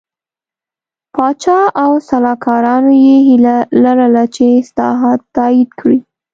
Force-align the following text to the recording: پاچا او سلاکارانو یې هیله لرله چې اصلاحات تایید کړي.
پاچا 1.13 1.59
او 1.83 1.91
سلاکارانو 2.09 2.91
یې 3.05 3.15
هیله 3.27 3.55
لرله 3.83 4.23
چې 4.35 4.43
اصلاحات 4.61 5.19
تایید 5.37 5.69
کړي. 5.79 5.99